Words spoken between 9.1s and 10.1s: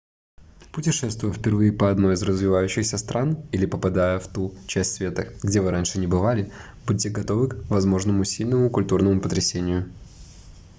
потрясению